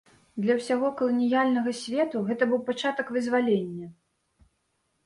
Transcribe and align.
Для 0.43 0.53
ўсяго 0.59 0.87
каланіяльнага 1.01 1.75
свету 1.81 2.25
гэта 2.31 2.43
быў 2.55 2.59
пачатак 2.71 3.07
вызвалення. 3.19 3.87